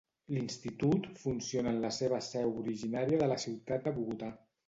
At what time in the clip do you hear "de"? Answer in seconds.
3.23-3.27, 3.89-3.93